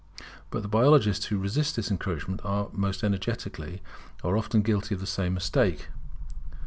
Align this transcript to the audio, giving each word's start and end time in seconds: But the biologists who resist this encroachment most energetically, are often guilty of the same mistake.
But 0.49 0.63
the 0.63 0.67
biologists 0.67 1.25
who 1.27 1.37
resist 1.37 1.75
this 1.75 1.91
encroachment 1.91 2.41
most 2.73 3.03
energetically, 3.03 3.83
are 4.23 4.35
often 4.35 4.63
guilty 4.63 4.95
of 4.95 4.99
the 4.99 5.05
same 5.05 5.35
mistake. 5.35 5.89